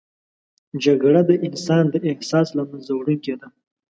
جګړه 0.83 1.21
د 1.29 1.31
انسان 1.47 1.83
د 1.93 1.95
احساس 2.09 2.47
له 2.57 2.63
منځه 2.69 2.91
وړونکې 2.95 3.33
ده 3.39 3.47